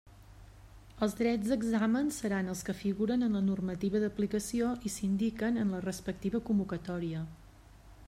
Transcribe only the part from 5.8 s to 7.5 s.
respectiva convocatòria.